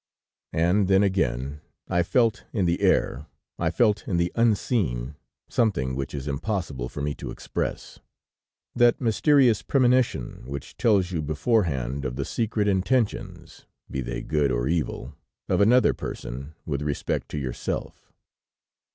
"And 0.55 0.87
then, 0.87 1.03
again, 1.03 1.61
I 1.87 2.01
felt 2.01 2.43
in 2.53 2.65
the 2.65 2.81
air, 2.81 3.27
I 3.59 3.69
felt 3.69 4.07
in 4.07 4.17
the 4.17 4.31
unseen, 4.33 5.13
something 5.47 5.95
which 5.95 6.15
is 6.15 6.27
impossible 6.27 6.89
for 6.89 7.03
me 7.03 7.13
to 7.13 7.29
express, 7.29 7.99
that 8.73 8.99
mysterious 8.99 9.61
premonition 9.61 10.41
which 10.47 10.75
tells 10.75 11.11
you 11.11 11.21
beforehand 11.21 12.03
of 12.03 12.15
the 12.15 12.25
secret 12.25 12.67
intentions, 12.67 13.67
be 13.91 14.01
they 14.01 14.23
good 14.23 14.51
or 14.51 14.67
evil, 14.67 15.13
of 15.47 15.61
another 15.61 15.93
person 15.93 16.55
with 16.65 16.81
respect 16.81 17.29
to 17.29 17.37
yourself. 17.37 18.11